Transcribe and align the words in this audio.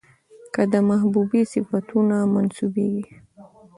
که 0.53 0.61
د 0.71 0.73
محبوبې 0.89 1.41
صفتونه 1.53 2.17
منسوبېږي، 2.33 3.15